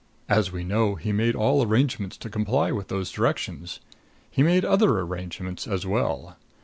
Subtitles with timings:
[0.27, 3.81] As we know, he made all arrangements to comply with those directions.
[4.31, 6.37] He made other arrangements as well.